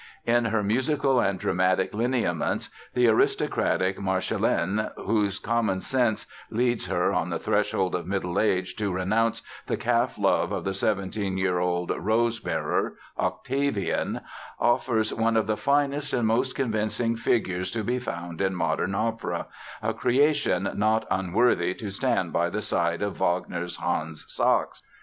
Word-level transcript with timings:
In 0.25 0.45
her 0.45 0.63
musical 0.63 1.19
and 1.19 1.37
dramatic 1.39 1.93
lineaments 1.93 2.71
the 2.95 3.07
aristocratic 3.07 3.97
Marschallin, 3.99 4.89
whose 4.97 5.37
common 5.37 5.79
sense 5.81 6.25
leads 6.49 6.87
her, 6.87 7.13
on 7.13 7.29
the 7.29 7.37
threshold 7.37 7.93
of 7.93 8.07
middle 8.07 8.39
age 8.39 8.75
to 8.77 8.91
renounce 8.91 9.43
the 9.67 9.77
calf 9.77 10.17
love 10.17 10.51
of 10.51 10.63
the 10.63 10.73
17 10.73 11.37
year 11.37 11.59
old 11.59 11.91
"Rose 11.95 12.39
Bearer", 12.39 12.95
Octavian, 13.19 14.21
offers 14.59 15.13
one 15.13 15.37
of 15.37 15.45
the 15.45 15.55
finest 15.55 16.13
and 16.13 16.25
most 16.25 16.55
convincing 16.55 17.15
figures 17.15 17.69
to 17.69 17.83
be 17.83 17.99
found 17.99 18.41
in 18.41 18.55
modern 18.55 18.95
opera—a 18.95 19.93
creation 19.93 20.67
not 20.73 21.05
unworthy 21.11 21.75
to 21.75 21.91
stand 21.91 22.33
by 22.33 22.49
the 22.49 22.63
side 22.63 23.03
of 23.03 23.19
Wagner's 23.19 23.75
Hans 23.77 24.25
Sachs. 24.27 24.81